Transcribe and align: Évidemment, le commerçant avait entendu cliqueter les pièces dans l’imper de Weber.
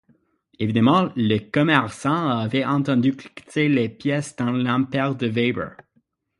Évidemment, 0.57 1.11
le 1.15 1.37
commerçant 1.37 2.27
avait 2.29 2.65
entendu 2.65 3.15
cliqueter 3.15 3.69
les 3.69 3.87
pièces 3.87 4.35
dans 4.35 4.51
l’imper 4.51 5.13
de 5.15 5.27
Weber. 5.27 5.75